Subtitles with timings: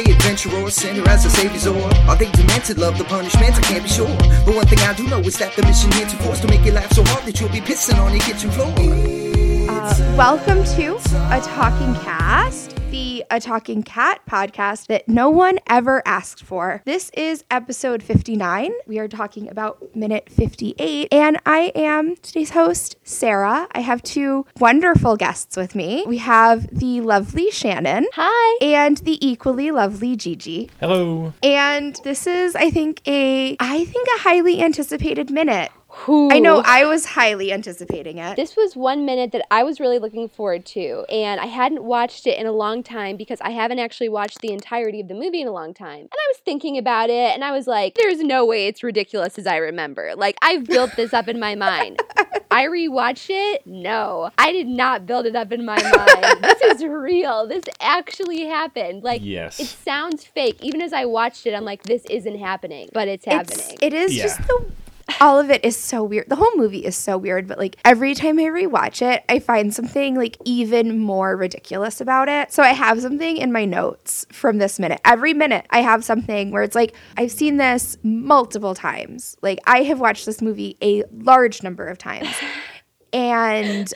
[0.00, 1.76] They adventurers, sinner as a savior's or
[2.08, 3.54] Are they demented, love the punishment?
[3.54, 4.08] I can't be sure.
[4.46, 6.64] But one thing I do know is that the mission here to force to make
[6.64, 8.72] you laugh so hard that you'll be pissing on your kitchen floor.
[9.68, 10.96] Uh, welcome to
[11.30, 16.82] A Talking Cast, the A Talking Cat podcast that no one ever asked for.
[16.84, 18.72] This is episode 59.
[18.86, 23.68] We are talking about minute 58, and I am today's host, Sarah.
[23.72, 26.04] I have two wonderful guests with me.
[26.08, 28.08] We have the lovely Shannon.
[28.14, 28.58] Hi.
[28.60, 30.68] And the equally lovely Gigi.
[30.80, 31.32] Hello.
[31.44, 35.70] And this is, I think, a I think a highly anticipated minute.
[36.04, 36.30] Who?
[36.32, 38.36] I know I was highly anticipating it.
[38.36, 42.26] This was one minute that I was really looking forward to, and I hadn't watched
[42.26, 45.42] it in a long time because I haven't actually watched the entirety of the movie
[45.42, 46.00] in a long time.
[46.00, 49.38] And I was thinking about it, and I was like, there's no way it's ridiculous
[49.38, 50.14] as I remember.
[50.16, 52.00] Like, I've built this up in my mind.
[52.50, 53.66] I rewatched it.
[53.66, 56.42] No, I did not build it up in my mind.
[56.42, 57.46] this is real.
[57.46, 59.02] This actually happened.
[59.04, 59.60] Like, Yes.
[59.60, 60.58] it sounds fake.
[60.62, 63.66] Even as I watched it, I'm like, this isn't happening, but it's happening.
[63.70, 64.22] It's, it is Yeah.
[64.24, 64.66] just the
[65.20, 66.28] all of it is so weird.
[66.28, 69.74] The whole movie is so weird, but like every time I rewatch it, I find
[69.74, 72.52] something like even more ridiculous about it.
[72.52, 75.00] So I have something in my notes from this minute.
[75.04, 79.36] Every minute I have something where it's like I've seen this multiple times.
[79.42, 82.28] Like I have watched this movie a large number of times.
[83.12, 83.92] And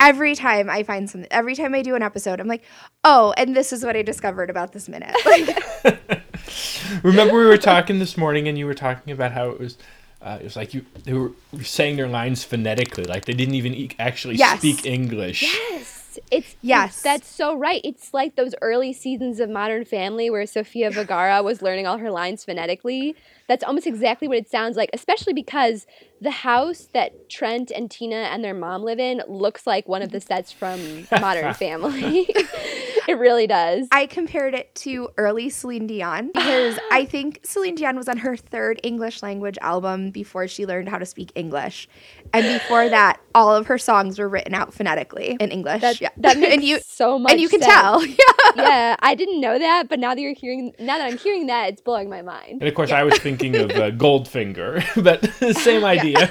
[0.00, 2.64] every time I find something, every time I do an episode, I'm like,
[3.04, 6.22] "Oh, and this is what I discovered about this minute." Like
[7.02, 9.76] Remember we were talking this morning, and you were talking about how it was.
[10.20, 11.30] Uh, it was like you they were
[11.62, 14.58] saying their lines phonetically, like they didn't even e- actually Yes.
[14.58, 15.42] speak English.
[15.42, 15.97] Yes.
[16.30, 17.02] It's Yes.
[17.02, 17.80] That's so right.
[17.84, 22.10] It's like those early seasons of Modern Family where Sofia Vergara was learning all her
[22.10, 23.14] lines phonetically.
[23.46, 25.86] That's almost exactly what it sounds like, especially because
[26.20, 30.10] the house that Trent and Tina and their mom live in looks like one of
[30.10, 32.26] the sets from Modern Family.
[33.08, 33.88] it really does.
[33.90, 38.36] I compared it to early Celine Dion because I think Celine Dion was on her
[38.36, 41.88] third English language album before she learned how to speak English.
[42.32, 45.80] And before that, all of her songs were written out phonetically in English.
[45.80, 46.08] That, yeah.
[46.16, 47.72] that makes and you so much and you can sense.
[47.72, 48.04] tell.
[48.56, 48.62] Yeah.
[48.64, 51.68] yeah, I didn't know that, but now that you're hearing, now that I'm hearing that,
[51.68, 52.62] it's blowing my mind.
[52.62, 55.24] And of course, I was thinking of uh, Goldfinger, but
[55.56, 56.30] same idea.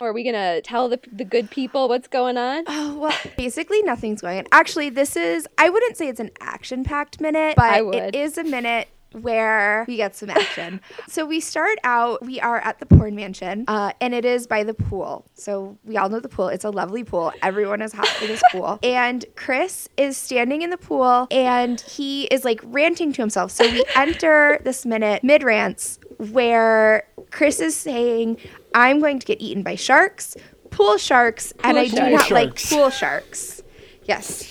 [0.00, 2.64] Are we gonna tell the the good people what's going on?
[2.66, 4.46] Oh, well, basically nothing's going on.
[4.52, 8.14] Actually, this is I wouldn't say it's an action-packed minute, but I it would.
[8.16, 8.88] is a minute
[9.22, 10.80] where we get some action.
[11.08, 14.62] so we start out, we are at the porn mansion, uh, and it is by
[14.64, 15.24] the pool.
[15.34, 16.48] So we all know the pool.
[16.48, 17.32] It's a lovely pool.
[17.42, 18.78] Everyone is hot for this pool.
[18.82, 23.50] And Chris is standing in the pool and he is like ranting to himself.
[23.50, 28.38] So we enter this minute mid rants where Chris is saying,
[28.74, 30.36] I'm going to get eaten by sharks,
[30.70, 32.12] pool sharks, and Pool I do sharks.
[32.12, 33.62] not like pool sharks.
[34.04, 34.50] Yes.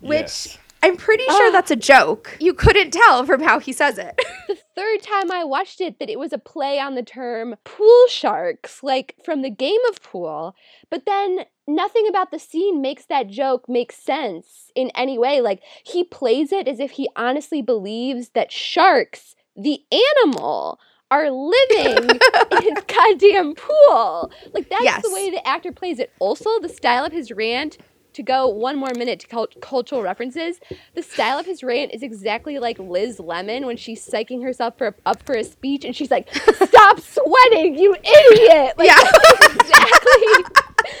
[0.00, 0.58] Which Yes.
[0.82, 1.52] I'm pretty sure ah.
[1.52, 2.36] that's a joke.
[2.40, 4.20] You couldn't tell from how he says it.
[4.48, 8.06] the third time I watched it that it was a play on the term pool
[8.08, 10.54] sharks, like from the game of pool.
[10.90, 15.40] But then nothing about the scene makes that joke make sense in any way.
[15.40, 19.80] Like he plays it as if he honestly believes that sharks, the
[20.22, 20.78] animal,
[21.10, 22.10] are living
[22.52, 24.30] in his goddamn pool.
[24.52, 25.02] Like that's Yes.
[25.02, 26.12] the way the actor plays it.
[26.18, 27.78] Also, the style of his rant.
[28.18, 30.58] To go one more minute to cult- cultural references,
[30.96, 34.96] the style of his rant is exactly like Liz Lemon when she's psyching herself for
[35.06, 39.10] up for a speech, and she's like, "Stop sweating, you idiot!" Like, Yeah.
[39.54, 40.44] exactly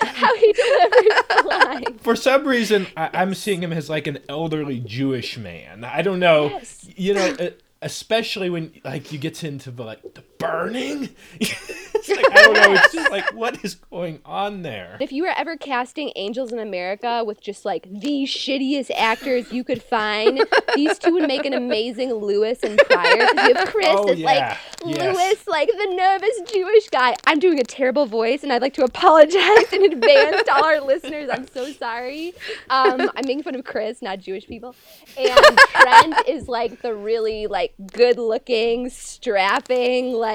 [0.14, 1.98] how he delivers the line.
[1.98, 5.82] For some reason, I- I'm seeing him as like an elderly Jewish man.
[5.82, 6.50] I don't know.
[6.50, 6.88] Yes.
[6.96, 7.50] You know, uh,
[7.82, 11.08] especially when like you get into the, like the burning.
[11.40, 12.72] it's like, I don't know.
[12.74, 14.96] It's just like, what is going on there?
[15.00, 19.64] If you were ever casting Angels in America with just like the shittiest actors you
[19.64, 20.44] could find,
[20.74, 23.16] these two would make an amazing Louis and Prior.
[23.16, 24.26] Because you have Chris Oh, as yeah.
[24.26, 25.16] like Yes.
[25.16, 27.16] Louis, like the nervous Jewish guy.
[27.26, 30.80] I'm doing a terrible voice, and I'd like to apologize in advance to all our
[30.80, 31.28] listeners.
[31.32, 32.32] I'm so sorry.
[32.70, 34.76] Um, I'm making fun of Chris, not Jewish people.
[35.18, 40.27] And Trent is like the really like good-looking, strapping, like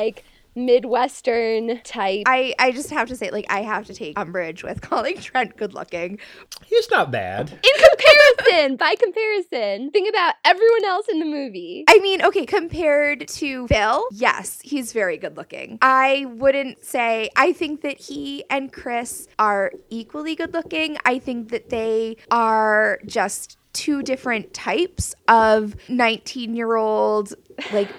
[0.55, 2.23] midwestern type.
[2.27, 5.57] I, I just have to say, like, I have to take umbrage with calling Trent
[5.57, 6.19] good looking.
[6.65, 7.51] He's not bad.
[7.51, 11.85] in comparison, by comparison, think about everyone else in the movie.
[11.87, 15.77] I mean, okay, compared to Phil, yes, he's very good looking.
[15.81, 20.97] I wouldn't say, I think that he and Chris are equally good looking.
[21.05, 27.33] I think that they are just two different types of 19 year old,
[27.71, 27.89] like,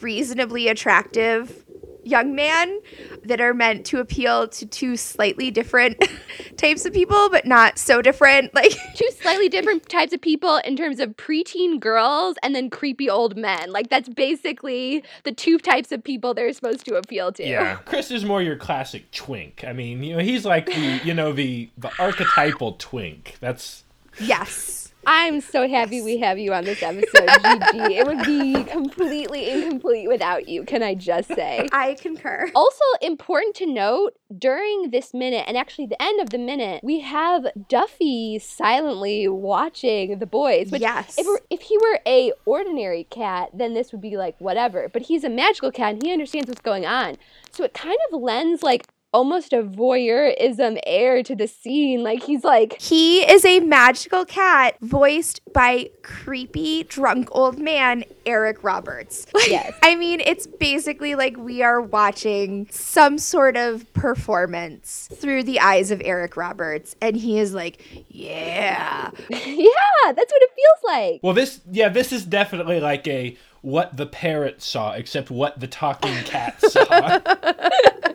[0.00, 1.64] reasonably attractive
[2.06, 2.80] young man
[3.24, 6.02] that are meant to appeal to two slightly different
[6.56, 8.54] types of people, but not so different.
[8.54, 13.10] Like, Two slightly different types of people in terms of preteen girls and then creepy
[13.10, 13.72] old men.
[13.72, 17.44] Like that's basically the two types of people they're supposed to appeal to.
[17.44, 19.64] Yeah, Chris is more your classic twink.
[19.66, 23.36] I mean, you know, he's like the, you know, the the archetypal twink.
[23.40, 23.82] That's
[24.20, 24.84] yes.
[25.06, 27.28] I'm so happy we have you on this episode,
[27.72, 27.94] Gigi.
[27.94, 31.68] It would be completely incomplete without you, can I just say?
[31.72, 32.50] I concur.
[32.54, 37.00] Also, important to note during this minute, and actually the end of the minute, we
[37.00, 40.70] have Duffy silently watching the boys.
[40.70, 41.16] Which Yes.
[41.18, 44.88] If, if he were a ordinary cat, then this would be like whatever.
[44.92, 47.16] But he's a magical cat, and he understands what's going on.
[47.50, 52.02] So it kind of lends like almost a voyeurism air to the scene.
[52.02, 58.62] Like he's like, He is a magical cat voiced by creepy drunk old man Eric
[58.62, 59.26] Roberts.
[59.46, 59.74] Yes.
[59.82, 65.90] I mean, it's basically like we are watching some sort of performance through the eyes
[65.90, 69.10] of Eric Roberts, and he is like, yeah.
[69.28, 71.20] yeah, that's what it feels like.
[71.22, 75.66] well, this yeah, this is definitely like a what the parrot saw, except what the
[75.66, 77.18] talking cat saw.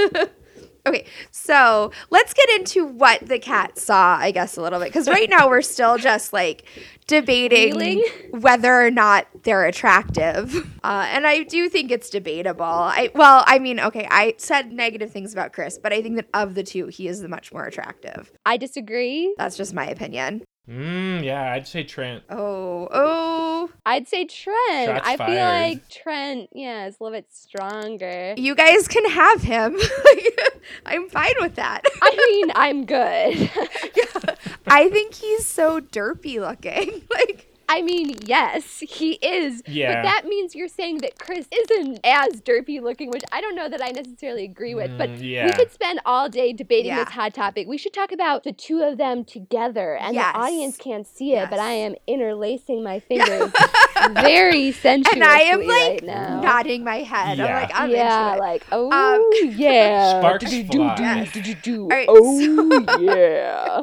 [0.86, 4.88] Okay, so let's get into what the cat saw, I guess, a little bit.
[4.88, 6.64] Because right now we're still just like
[7.06, 10.66] debating whether or not they're attractive.
[10.82, 12.64] Uh, and I do think it's debatable.
[12.64, 16.28] I Well, I mean, okay, I said negative things about Chris, but I think that
[16.32, 18.32] of the two, he is the much more attractive.
[18.46, 19.34] I disagree.
[19.36, 20.42] That's just my opinion.
[20.70, 22.22] Mm, yeah, I'd say Trent.
[22.30, 23.70] Oh, oh.
[23.84, 24.86] I'd say Trent.
[24.86, 28.34] Shots I feel like Trent, yeah, is a little bit stronger.
[28.36, 29.76] You guys can have him.
[30.86, 31.82] I'm fine with that.
[32.02, 33.50] I mean, I'm good.
[34.66, 37.02] I think he's so derpy looking.
[37.10, 39.62] Like, I mean, yes, he is.
[39.66, 39.94] Yeah.
[39.94, 43.68] But that means you're saying that Chris isn't as derpy looking, which I don't know
[43.68, 44.98] that I necessarily agree with.
[44.98, 47.04] but Mm, we could spend all day debating Yeah.
[47.04, 47.68] this hot topic.
[47.68, 49.96] We should talk about the two of them together.
[49.96, 50.32] And Yes.
[50.34, 53.52] the audience can't see it, but I am interlacing my fingers
[54.14, 56.40] very sensuously and I am like right now.
[56.40, 57.38] nodding my head.
[57.38, 57.46] Yeah.
[57.46, 58.40] I'm like, I'm yeah, into it.
[58.40, 61.24] like oh Um, yeah, Sparks do do fly.
[61.32, 61.82] do do do do.
[61.82, 63.82] All right, Oh yeah.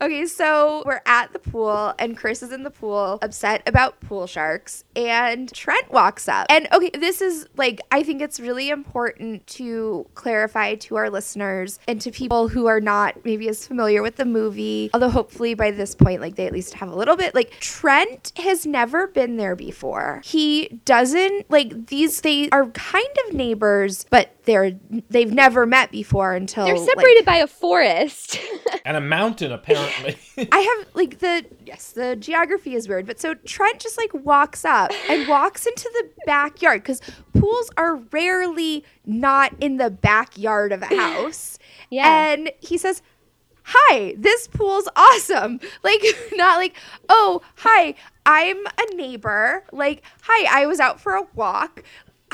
[0.00, 4.28] Okay, so we're at the pool, and Chris is in the pool, upset about pool
[4.28, 6.46] sharks, and Trent walks up.
[6.50, 11.80] And okay, this is like, I think it's really important to clarify to our listeners
[11.88, 15.72] and to people who are not maybe as familiar with the movie, although hopefully by
[15.72, 17.34] this point, like, they at least have a little bit.
[17.34, 20.22] Like, Trent has never been there before.
[20.24, 24.78] He doesn't, like, these, they are kind of neighbors, but they're,
[25.10, 26.66] they've never met before until.
[26.66, 28.38] They're like, separated by a forest.
[28.84, 29.87] and a mountain apparently.
[30.52, 34.64] I have like the yes, the geography is weird, but so Trent just like walks
[34.64, 37.00] up and walks into the backyard because
[37.38, 41.58] pools are rarely not in the backyard of a house.
[41.90, 42.32] Yeah.
[42.32, 43.02] And he says,
[43.70, 45.60] Hi, this pool's awesome.
[45.82, 46.02] Like,
[46.32, 46.74] not like,
[47.08, 47.94] oh, hi,
[48.26, 49.64] I'm a neighbor.
[49.72, 51.82] Like, hi, I was out for a walk.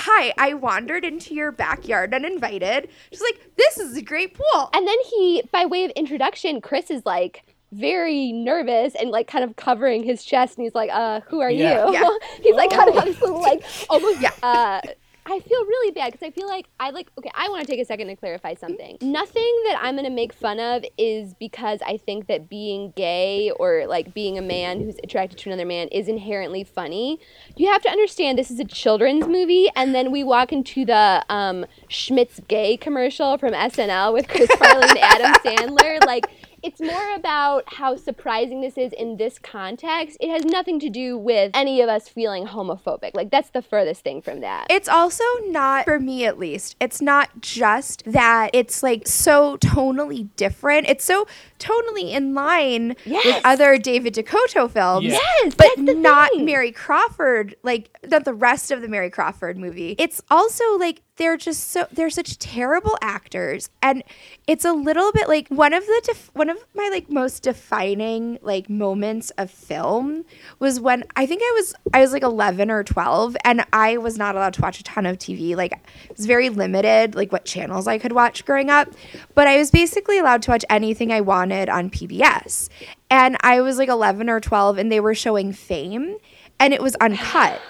[0.06, 2.90] Hi, I wandered into your backyard uninvited.
[3.10, 4.68] She's like, this is a great pool.
[4.74, 7.42] And then he, by way of introduction, Chris is like
[7.72, 11.50] very nervous and like kind of covering his chest, and he's like, "Uh, who are
[11.50, 11.86] Yeah.
[11.86, 12.10] you?" Yeah.
[12.42, 14.20] he's like kind of got this like almost.
[14.20, 14.30] Yeah.
[14.42, 14.80] Uh,
[15.26, 17.30] I feel really bad because I feel like I like okay.
[17.34, 18.98] I want to take a second to clarify something.
[19.00, 23.86] Nothing that I'm gonna make fun of is because I think that being gay or
[23.86, 27.18] like being a man who's attracted to another man is inherently funny.
[27.56, 31.24] You have to understand this is a children's movie, and then we walk into the
[31.30, 36.04] um, Schmitt's gay commercial from SNL with Chris Farley and Adam Sandler.
[36.04, 36.26] Like
[36.64, 40.16] it's more about how surprising this is in this context.
[40.20, 43.10] It has nothing to do with any of us feeling homophobic.
[43.14, 44.66] Like that's the furthest thing from that.
[44.70, 50.28] It's also not, for me at least, it's not just that it's like so tonally
[50.36, 50.88] different.
[50.88, 51.26] It's so
[51.58, 53.24] tonally in line Yes.
[53.24, 55.04] with other David DeCoteau films.
[55.06, 55.20] Yes.
[55.44, 56.44] Yes, But not thing.
[56.44, 59.94] Mary Crawford, like not the rest of the Mary Crawford movie.
[59.98, 64.02] It's also like they're just so they're such terrible actors, and
[64.48, 68.38] it's a little bit like one of the def- one of my like most defining
[68.42, 70.24] like moments of film
[70.58, 74.18] was when I think I was I was like eleven or twelve, and I was
[74.18, 75.54] not allowed to watch a ton of TV.
[75.54, 78.88] Like it was very limited, like what channels I could watch growing up,
[79.34, 82.68] but I was basically allowed to watch anything I wanted on PBS,
[83.08, 86.16] and I was like eleven or twelve, and they were showing Fame,
[86.58, 87.60] and it was uncut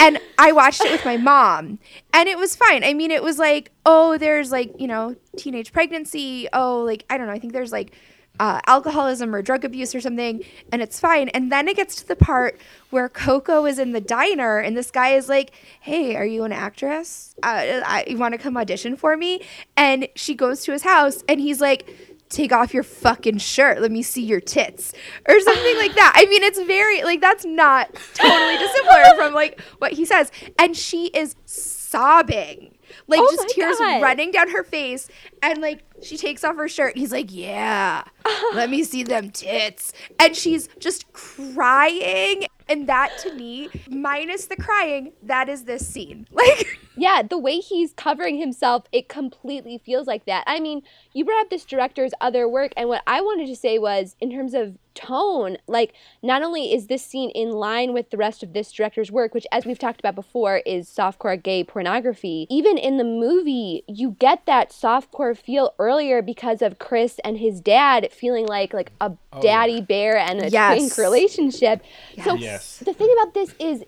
[0.00, 1.78] and I watched it with my mom,
[2.12, 2.84] and it was fine.
[2.84, 6.48] I mean, it was like, oh, there's like, you know, teenage pregnancy.
[6.52, 7.32] Oh, like, I don't know.
[7.32, 7.92] I think there's like
[8.40, 11.28] uh, alcoholism or drug abuse or something, and it's fine.
[11.30, 12.60] And then it gets to the part
[12.90, 16.52] where Coco is in the diner, and this guy is like, hey, are you an
[16.52, 17.34] actress?
[17.42, 19.42] Uh, I, you want to come audition for me?
[19.76, 21.94] And she goes to his house, and he's like,
[22.28, 23.80] take off your fucking shirt.
[23.80, 24.92] Let me see your tits
[25.28, 26.12] or something like that.
[26.16, 30.30] I mean, it's very like that's not totally dissimilar from like what he says.
[30.58, 32.74] And she is sobbing.
[33.06, 34.02] Like Oh just tears God.
[34.02, 35.08] running down her face
[35.42, 38.04] and like she takes off her shirt and he's like, "Yeah.
[38.54, 44.56] let me see them tits." And she's just crying and that to me, minus the
[44.56, 46.26] crying, that is this scene.
[46.32, 50.42] Like Yeah, the way he's covering himself, it completely feels like that.
[50.48, 50.82] I mean,
[51.12, 54.32] you brought up this director's other work, and what I wanted to say was, in
[54.32, 55.92] terms of tone, like,
[56.24, 59.46] not only is this scene in line with the rest of this director's work, which,
[59.52, 64.44] as we've talked about before, is softcore gay pornography, even in the movie, you get
[64.46, 69.40] that softcore feel earlier because of Chris and his dad feeling like like a oh,
[69.40, 70.74] daddy bear and a Yes.
[70.76, 71.80] twink relationship.
[72.24, 72.57] So Yes.
[72.84, 73.84] The thing about this is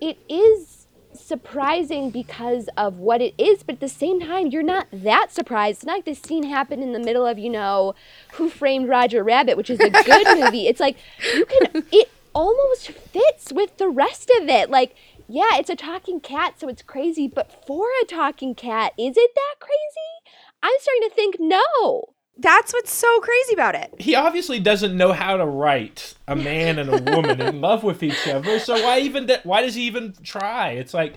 [0.00, 4.86] it is surprising because of what it is, but at the same time, you're not
[4.92, 5.78] that surprised.
[5.78, 7.94] It's not like this scene happened in the middle of, you know,
[8.34, 10.66] Who Framed Roger Rabbit, which is a good movie.
[10.66, 10.96] It's like
[11.34, 14.70] you can it almost fits with the rest of it.
[14.70, 14.94] Like,
[15.28, 19.30] yeah, it's a talking cat, so it's crazy, but for a talking cat, is it
[19.34, 20.34] that crazy?
[20.62, 22.14] I'm starting to think no.
[22.38, 23.92] That's what's so crazy about it.
[23.98, 28.02] he obviously doesn't know how to write a man and a woman in love with
[28.02, 28.58] each other.
[28.58, 30.70] So why even why does he even try?
[30.70, 31.14] It's like,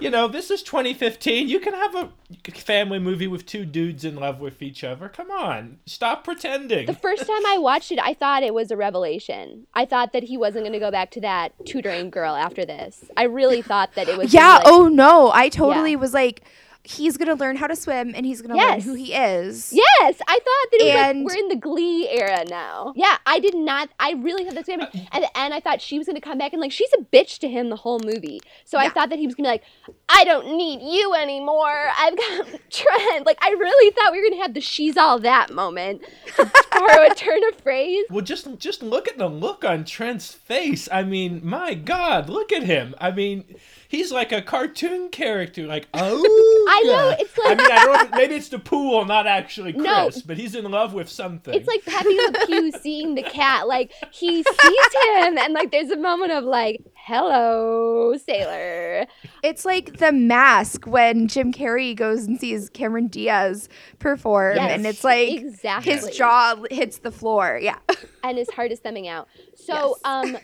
[0.00, 1.46] you know, this is 2015.
[1.48, 2.08] You can have a
[2.52, 5.08] family movie with two dudes in love with each other.
[5.10, 6.86] Come on, stop pretending.
[6.86, 9.66] The first time I watched it, I thought it was a revelation.
[9.74, 13.04] I thought that he wasn't going to go back to that tutoring girl after this.
[13.16, 14.32] I really thought that it was.
[14.32, 14.54] Yeah.
[14.54, 15.96] like- oh no, I totally Yeah.
[15.98, 16.42] was like,
[16.84, 18.70] he's gonna learn how to swim and he's gonna Yes.
[18.70, 19.72] learn who he is.
[19.72, 22.92] Yes, I thought that it was like we're in the Glee era now.
[22.96, 23.88] Yeah, I did not.
[24.00, 25.08] I really thought that's gonna be.
[25.12, 27.38] At the end, I thought she was gonna come back and like she's a bitch
[27.38, 28.40] to him the whole movie.
[28.64, 29.62] So I thought that he was gonna be like,
[30.08, 31.90] I don't need you anymore.
[31.96, 33.26] I've got Trent.
[33.26, 36.02] Like I really thought we were gonna have the she's all that moment.
[36.86, 38.04] Borrow a turn of phrase.
[38.10, 40.88] Well, just just look at the look on Trent's face.
[40.90, 42.94] I mean, my God, look at him.
[43.00, 43.44] I mean,
[43.88, 45.66] he's like a cartoon character.
[45.66, 48.02] Like, oh, I know, it's like- I mean, I don't.
[48.08, 50.10] if- Maybe it's the pool, not actually Chris, No.
[50.26, 51.54] but he's in love with something.
[51.54, 53.66] It's like Pepe Le Pew seeing the cat.
[53.68, 54.86] Like he sees
[55.16, 59.06] him, and like there's a moment of like, "Hello, sailor."
[59.42, 63.68] It's like the mask when Jim Carrey goes and sees Cameron Diaz
[63.98, 65.92] perform, Yes, and it's like exactly.
[65.92, 67.58] his jaw hits the floor.
[67.60, 67.78] Yeah.
[68.24, 69.28] and his heart is thumbing out.
[69.54, 70.00] So, Yes.
[70.04, 70.38] um,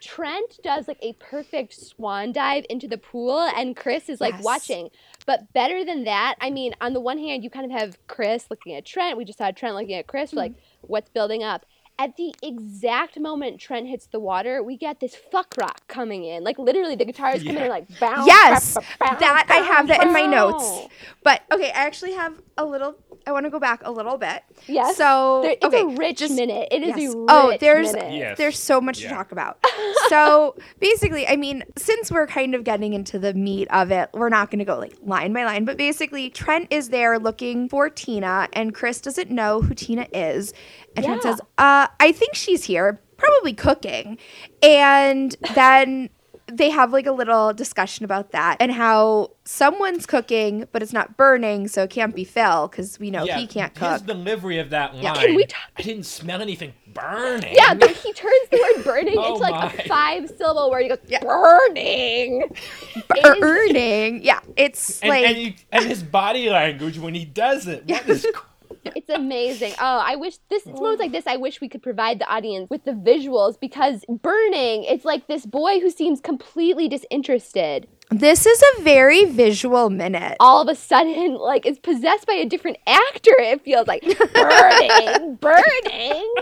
[0.00, 4.42] Trent does like a perfect swan dive into the pool, and Chris is like Yes.
[4.44, 4.90] watching.
[5.26, 8.46] But better than that, I mean, on the one hand, you kind of have Chris
[8.50, 9.16] looking at Trent.
[9.16, 10.32] We just had Trent looking at Chris.
[10.32, 10.86] We're like, Mm-hmm.
[10.88, 11.64] what's building up?
[11.98, 16.42] At the exact moment Trent hits the water, we get this fuck rock coming in.
[16.42, 18.26] Like literally, the guitar is coming in like bounce.
[18.26, 20.88] Yes, bounce, bounce, that I have that in my notes.
[21.22, 22.96] But okay, I actually have a little.
[23.24, 24.42] I want to go back a little bit.
[24.66, 24.96] Yes.
[24.96, 26.68] So There- it's okay, a rich just- minute.
[26.72, 27.14] It is yes.
[27.14, 28.14] a rich oh, there's minute.
[28.14, 28.38] Yes.
[28.38, 29.10] there's so much Yeah.
[29.10, 29.64] to talk about.
[30.08, 34.28] so basically, I mean, since we're kind of getting into the meat of it, we're
[34.28, 35.64] not going to go like line by line.
[35.64, 40.52] But basically, Trent is there looking for Tina, and Chris doesn't know who Tina is,
[40.96, 44.18] and Trent says, "Uh, I think she's here, probably cooking,"
[44.62, 46.10] and then.
[46.52, 51.16] They have like a little discussion about that and how someone's cooking, but it's not
[51.16, 53.92] burning, so it can't be Phil because we know he can't cook.
[53.92, 54.08] His cook.
[54.08, 55.04] delivery of that line.
[55.04, 55.14] Yeah.
[55.14, 57.54] Can we talk- I didn't smell anything burning.
[57.54, 59.82] Yeah, but he turns the word burning Oh into like my.
[59.84, 60.82] a five syllable word.
[60.82, 61.20] He goes, Yeah.
[61.20, 62.54] burning.
[63.40, 64.22] Burning.
[64.22, 67.84] Yeah, it's And, like and, you, and his body language when he does it.
[67.86, 68.26] What is?
[68.96, 69.72] It's amazing.
[69.80, 71.04] Oh, I wish this It's moments oh.
[71.04, 71.26] like this.
[71.26, 74.84] I wish we could provide the audience with the visuals because burning.
[74.84, 77.86] It's like this boy who seems completely disinterested.
[78.10, 80.36] This is a very visual minute.
[80.40, 83.34] All of a sudden, like is possessed by a different actor.
[83.38, 86.34] It feels like burning, burning.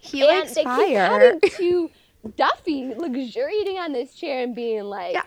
[0.00, 1.38] He likes they fire.
[1.40, 1.90] to
[2.36, 5.24] Duffy luxuriating on this chair and being like, Yeah.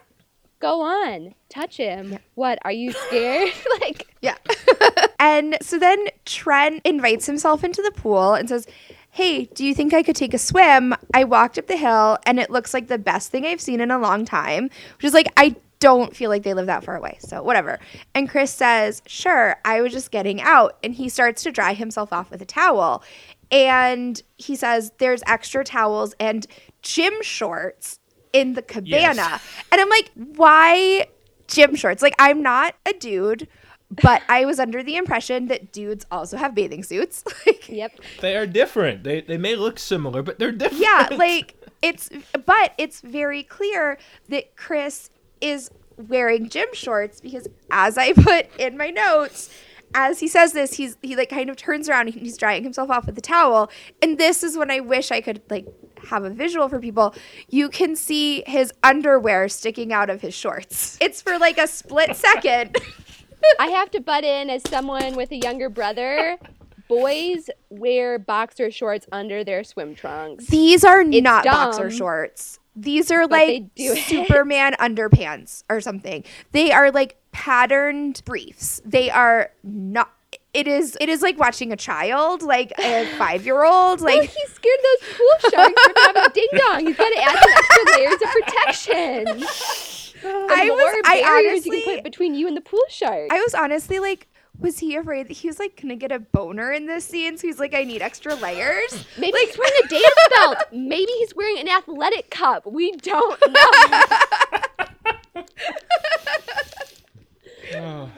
[0.59, 2.17] "Go on, touch him.
[2.35, 2.59] What?
[2.63, 3.49] Are you scared?"
[3.81, 4.37] like, Yeah.
[5.19, 8.67] And so then Trent invites himself into the pool and says,
[9.11, 10.93] Hey, do you think I could take a swim?
[11.13, 13.89] I walked up the hill and it looks like the best thing I've seen in
[13.89, 17.17] a long time, which is like, I don't feel like they live that far away.
[17.19, 17.79] So, whatever.
[18.13, 20.77] And Chris says, Sure, I was just getting out.
[20.83, 23.03] And he starts to dry himself off with a towel.
[23.51, 26.47] And he says, There's extra towels and
[26.81, 27.99] gym shorts
[28.33, 29.15] in the cabana.
[29.15, 29.41] Yes.
[29.71, 31.07] And I'm like, Why
[31.47, 32.01] gym shorts?
[32.01, 33.47] Like, I'm not a dude.
[33.91, 37.23] But I was under the impression that dudes also have bathing suits.
[37.45, 37.91] like, yep.
[38.21, 39.03] They are different.
[39.03, 40.81] They they may look similar, but they're different.
[40.83, 42.09] yeah, like it's
[42.45, 43.97] but it's very clear
[44.29, 49.49] that Chris is wearing gym shorts because as I put in my notes,
[49.93, 52.89] as he says this, he's he like kind of turns around and he's drying himself
[52.89, 53.69] off with a towel.
[54.01, 55.67] And this is when I wish I could like
[56.09, 57.15] have a visual for people.
[57.49, 60.97] You can see his underwear sticking out of his shorts.
[61.01, 62.77] It's for like a split second.
[63.59, 66.37] I have to butt in as someone with a younger brother.
[66.87, 70.45] Boys wear boxer shorts under their swim trunks.
[70.47, 72.59] These are not boxer shorts.
[72.75, 73.63] These are like.
[73.77, 76.23] Superman underpants or something.
[76.51, 78.81] They are like patterned briefs.
[78.85, 80.11] They are not
[80.53, 84.79] it is it is like watching a child, like a 5-year-old, Like like he's scared
[84.79, 86.85] of those pool sharks from having a ding dong.
[86.87, 88.29] He's got to add some extra layers of
[89.45, 89.47] protection.
[90.49, 93.29] I was More I barriers you can honestly put between you and the pool shark.
[93.31, 94.27] I was honestly like
[94.59, 97.37] was he afraid that he was like gonna get a boner in this scene?
[97.37, 99.05] So he's like, I need extra layers.
[99.17, 100.05] Maybe he's wearing a dance
[100.35, 100.57] belt.
[100.71, 102.65] Maybe he's wearing an athletic cup.
[102.65, 105.43] We don't know.
[107.73, 108.09] Oh,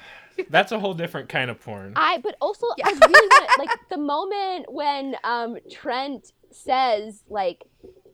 [0.49, 1.93] that's a whole different kind of porn.
[1.95, 7.63] I but also I really want like the moment when um Trent says like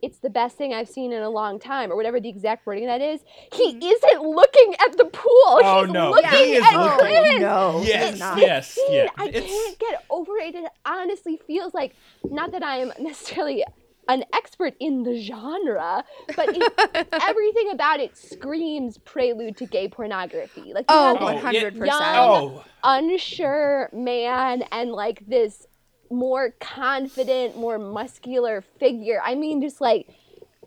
[0.04, 2.86] it's the best thing I've seen in a long time, or whatever the exact wording
[2.88, 3.22] that is.
[3.54, 3.82] He mm-hmm.
[3.82, 5.32] isn't looking at the pool.
[5.64, 6.12] Oh, He's no.
[6.12, 7.40] looking He is at looking- Chris.
[7.42, 8.38] no, he's yes, not.
[8.38, 9.08] yes, Scene, yeah.
[9.18, 10.56] I It's- can't get over it.
[10.56, 13.64] It honestly feels like not that I am necessarily
[14.10, 16.04] an expert in the genre,
[16.36, 20.74] but it, everything about it screams prelude to gay pornography.
[20.74, 21.70] Like Oh, have Oh, this yeah.
[21.70, 21.86] 100%.
[21.86, 25.66] young, Oh, unsure man and like this
[26.14, 29.20] more confident, more muscular figure.
[29.24, 30.08] I mean, just like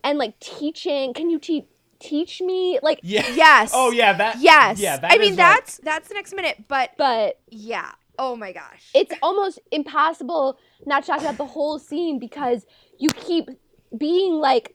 [0.04, 1.14] and like teaching.
[1.14, 1.64] Can you teach
[1.98, 2.78] teach me?
[2.82, 3.26] Like, yeah.
[3.34, 3.70] Yes.
[3.74, 4.38] Oh yeah, that.
[4.40, 4.78] Yes.
[4.78, 7.92] Yeah, that I mean is, like- that's that's the next minute, but but yeah.
[8.18, 8.90] Oh my gosh.
[8.94, 12.64] it's almost impossible not to talk about the whole scene because
[12.98, 13.50] you keep
[13.94, 14.74] being like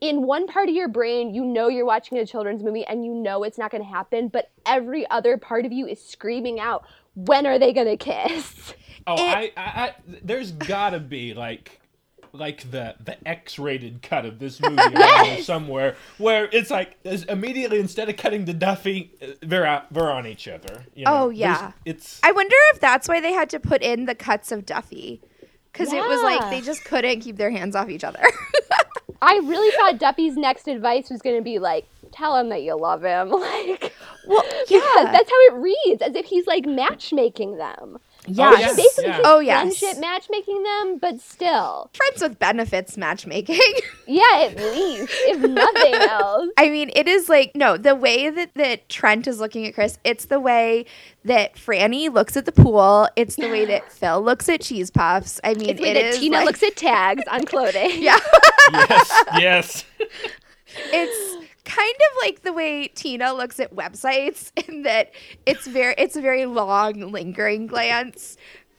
[0.00, 3.14] in one part of your brain you know you're watching a children's movie and you
[3.14, 6.84] know it's not going to happen but every other part of you is screaming out
[7.14, 8.74] when are they going to kiss
[9.08, 11.80] Oh, It- I, I, I, there's gotta be like,
[12.32, 17.24] like the the X-rated cut of this movie around there somewhere where it's like is
[17.24, 20.84] immediately instead of cutting to Duffy, uh, they're they're on each other.
[20.94, 21.10] You know?
[21.14, 21.72] Oh, There's- yeah.
[21.84, 25.20] it's I wonder if that's why they had to put in the cuts of Duffy.
[25.72, 28.22] Because it was like they just couldn't keep their hands off each other.
[29.22, 32.72] i really thought duffy's next advice was going to be like tell him that you
[32.78, 33.92] love him like
[34.28, 34.80] well, yeah.
[35.10, 37.98] that's how it reads as if he's like matchmaking them
[38.30, 38.50] yeah.
[38.50, 38.76] Oh, yes.
[38.76, 39.20] basically yeah.
[39.24, 39.78] Oh, yes.
[39.78, 43.58] friendship matchmaking them but still Friends with benefits matchmaking.
[44.10, 46.48] Yeah, at least, if nothing else.
[46.56, 49.98] I mean, it is like no, the way that that Trent is looking at Chris,
[50.02, 50.86] it's the way
[51.24, 53.06] that Franny looks at the pool.
[53.16, 55.40] It's the way that Phil looks at cheese puffs.
[55.44, 58.02] I mean, It's the way it that is Tina like- looks at tags on clothing.
[58.02, 58.18] Yeah.
[58.72, 59.84] yes, yes.
[60.92, 65.12] it's kind of like the way Tina looks at websites in that
[65.46, 68.36] it's very it's a very long lingering glance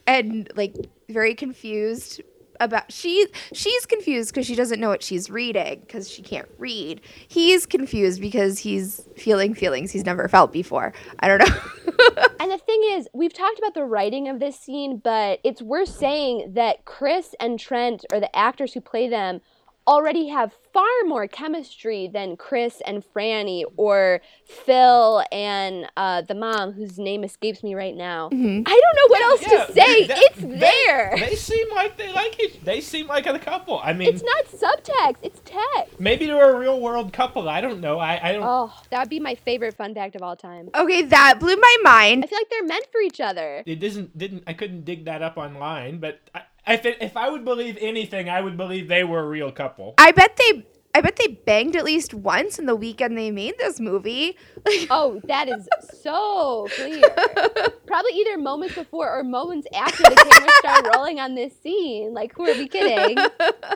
[0.08, 0.76] and like
[1.08, 2.22] very confused
[2.60, 7.00] about she she's confused because she doesn't know what she's reading because she can't read.
[7.28, 10.94] He's confused because he's feeling feelings he's never felt before.
[11.20, 11.56] I don't know.
[12.42, 15.90] And the thing is, we've talked about the writing of this scene, but it's worth
[15.90, 19.42] saying that Chris and Trent, or the actors who play them,
[19.90, 26.74] already have far more chemistry than Chris and Franny or Phil and uh, the mom
[26.74, 28.28] whose name escapes me right now.
[28.28, 30.08] I don't know what else Yeah, to say.
[30.08, 31.14] that- it's they- there.
[31.18, 32.62] They seem like they like each.
[32.62, 33.80] They seem like a couple.
[33.84, 35.16] I mean, it's not subtext.
[35.24, 36.00] It's text.
[36.00, 37.50] maybe they're a real world couple.
[37.50, 37.98] I don't know.
[38.00, 38.44] I, I don't.
[38.46, 40.70] Oh, that would be my favorite fun fact of all time.
[40.76, 42.24] Okay, that blew my mind.
[42.24, 43.64] I feel like they're meant for each other.
[43.66, 44.16] It doesn't.
[44.18, 44.44] Didn't.
[44.46, 46.00] I couldn't dig that up online.
[46.00, 49.28] But I, if it, if I would believe anything, I would believe they were a
[49.28, 49.96] real couple.
[49.98, 53.58] I bet they I bet they banged at least once in the weekend they made
[53.60, 54.36] this movie.
[54.66, 55.68] Like, Oh, that is
[56.02, 57.02] so clear.
[57.86, 62.14] Probably either moments before or moments after the camera started rolling on this scene.
[62.14, 63.18] Like, who are we kidding?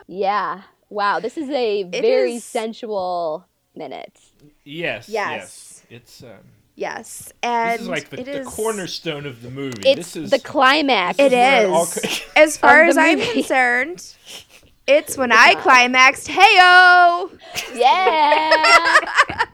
[0.06, 0.62] Yeah.
[0.90, 1.20] Wow.
[1.20, 4.18] This is a very is- sensual minute.
[4.64, 5.08] Yes.
[5.08, 5.08] Yes.
[5.08, 5.82] Yes.
[5.90, 6.22] It's.
[6.22, 6.30] Um,
[6.74, 9.82] yes, and this is like the, it the is cornerstone of the movie.
[9.88, 11.18] It's this is the climax.
[11.18, 11.88] this It where all
[12.36, 14.14] as far as the I'm concerned.
[14.86, 16.28] It's when I climaxed.
[16.28, 17.30] Heyo!
[17.74, 19.40] Yeah.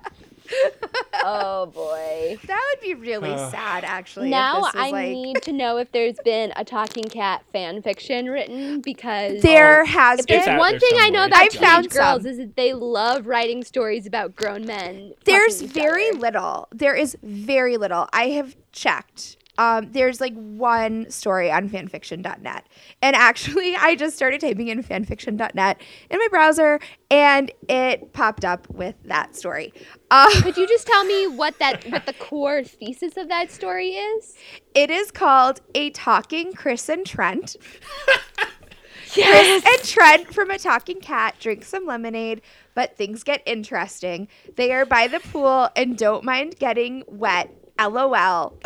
[1.24, 2.38] oh boy.
[2.46, 4.28] That would be really Uh, sad, actually.
[4.28, 7.42] if Now this was, I like- need to know if there's been a talking cat
[7.52, 10.54] fan fiction written because There Oh, has if there's been.
[10.54, 11.26] out one there thing I know somewhere.
[11.26, 12.30] about I've found girls some.
[12.30, 15.14] is that they love writing stories about grown men.
[15.24, 16.18] There's very other.
[16.18, 16.68] little.
[16.72, 18.08] There is very little.
[18.12, 19.36] I have checked.
[19.60, 22.66] Um, there's like one story on fanfiction.net.
[23.02, 28.68] And actually, I just started typing in fanfiction.net in my browser and it popped up
[28.70, 29.74] with that story.
[30.10, 33.90] Uh, Could you just tell me what that what the core thesis of that story
[33.90, 34.34] is?
[34.74, 37.56] it is called A Talking Chris and Trent.
[39.12, 42.40] Chris and Trent from A Talking Cat drink some lemonade,
[42.74, 44.28] but things get interesting.
[44.56, 47.50] They are by the pool and don't mind getting wet.
[47.78, 48.58] LOL.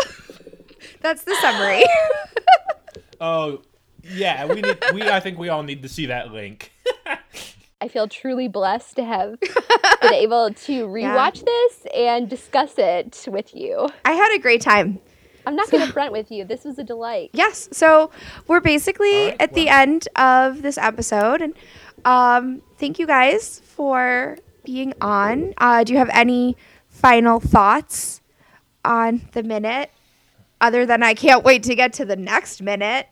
[1.01, 1.85] That's the summary.
[3.21, 3.63] Oh,
[4.03, 4.45] yeah.
[4.45, 4.79] We need.
[4.93, 5.03] We.
[5.03, 6.73] I think we all need to see that link.
[7.81, 9.39] I feel truly blessed to have
[10.03, 13.89] been able to rewatch this and discuss it with you.
[14.05, 15.01] I had a great time.
[15.47, 16.45] I'm not going to front with you.
[16.45, 17.31] This was a delight.
[17.35, 17.69] Yes.
[17.73, 18.11] So
[18.47, 21.43] we're basically All right, at the end of this episode.
[21.43, 21.55] And
[22.07, 25.53] um, thank you guys for being on.
[25.59, 26.57] Uh, do you have any
[26.89, 28.23] final thoughts
[28.85, 29.91] on the minute
[30.61, 33.09] other than I can't wait to get to the next minute?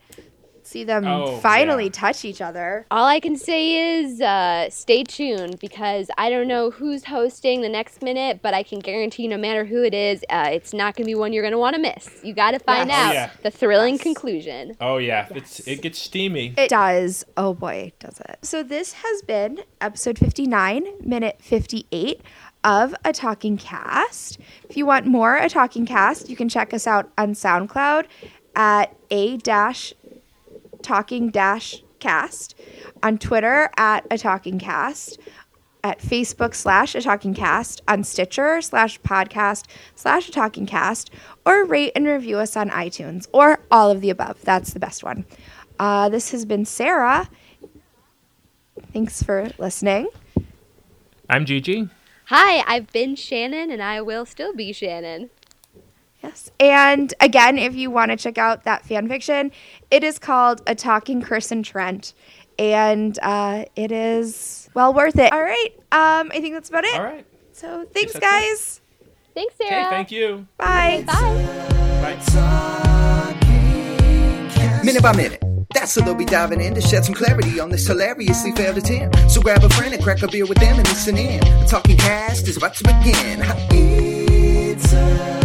[0.65, 1.91] See them Oh, finally yeah.
[1.93, 2.87] touch each other.
[2.91, 7.69] All I can say is uh, stay tuned because I don't know who's hosting the
[7.69, 11.05] next minute, but I can guarantee no matter who it is, uh, it's not going
[11.05, 12.09] to be one you're going to want to miss.
[12.23, 12.99] You got to find Yes.
[12.99, 13.31] Oh, out yeah.
[13.43, 14.77] the thrilling conclusion.
[14.81, 15.27] Oh yeah.
[15.35, 15.59] It's.
[15.67, 16.55] It gets steamy.
[16.57, 17.25] It does.
[17.37, 18.39] Oh boy, does it.
[18.43, 22.23] So this has been episode 59, minute 58
[22.65, 24.39] of A Talking Cast.
[24.69, 28.07] If you want more A Talking Cast, you can check us out on SoundCloud
[28.55, 29.95] at a dash
[30.83, 32.59] talking dash cast,
[33.03, 35.19] on Twitter at A Talking Cast,
[35.85, 41.11] at Facebook slash A Talking Cast, on Stitcher slash podcast slash A Talking Cast,
[41.47, 44.43] or rate and review us on iTunes, or all of the above.
[44.43, 45.25] That's the best one.
[45.79, 47.29] Uh, this has been Sarah.
[48.93, 50.09] Thanks for listening.
[51.31, 51.89] I'm Gigi.
[52.35, 55.29] Hi, I've been Shannon and I will still be Shannon.
[56.23, 56.51] Yes.
[56.59, 59.53] And again, if you want to check out that fan fiction,
[59.91, 62.15] it is called A Talking Chris and Trent.
[62.59, 65.31] And uh, it is well worth it.
[65.31, 65.73] All right.
[65.93, 66.95] Um, I think that's about it.
[66.95, 67.27] All right.
[67.53, 68.31] So thanks, that's it.
[68.31, 68.81] guys.
[69.35, 69.69] Thanks, Okay.
[69.69, 69.91] Sarah.
[69.91, 70.47] Thank you.
[70.57, 71.05] Bye.
[71.07, 72.17] Bye.
[72.17, 72.83] Bye.
[74.83, 75.43] Minute by minute.
[75.75, 79.31] That's what they'll be diving in to shed some clarity on this hilariously failed attempt.
[79.31, 81.41] So grab a friend and crack a beer with them and listen in.
[81.41, 83.41] The talking cast is about to begin.
[83.71, 85.43] It's a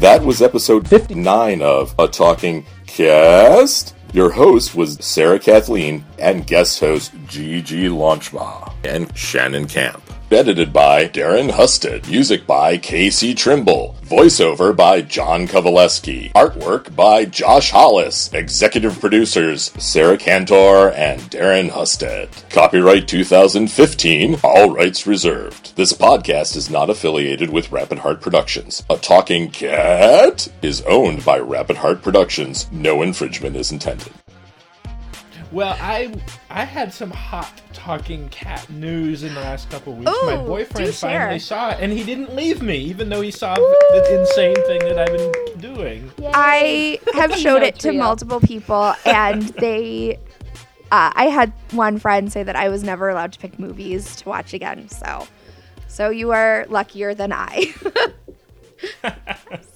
[0.00, 3.96] That was episode 59 of A Talking Cast.
[4.12, 10.07] Your host was Sarah Kathleen and guest host Gigi Launchma and Shannon Camp.
[10.30, 12.06] Edited by Darren Husted.
[12.06, 13.96] Music by Casey Trimble.
[14.04, 16.30] Voiceover by John Kovaleski.
[16.32, 18.30] Artwork by Josh Hollis.
[18.34, 22.28] Executive producers Sarah Cantor and Darren Husted.
[22.50, 24.40] Copyright 2015.
[24.44, 25.74] All rights reserved.
[25.76, 28.84] This podcast is not affiliated with Rapid Heart Productions.
[28.90, 32.70] A Talking Cat is owned by Rapid Heart Productions.
[32.70, 34.12] No infringement is intended.
[35.50, 36.12] Well, I
[36.50, 40.12] I had some hot talking cat news in the last couple of weeks.
[40.24, 41.20] My boyfriend do share.
[41.20, 44.80] finally saw it, and he didn't leave me, even though he saw the insane thing
[44.80, 46.12] that I've been doing.
[46.34, 50.18] I have showed it to multiple people, and they.
[50.90, 54.28] Uh, I had one friend say that I was never allowed to pick movies to
[54.28, 54.88] watch again.
[54.88, 55.28] So,
[55.86, 57.74] so you are luckier than I.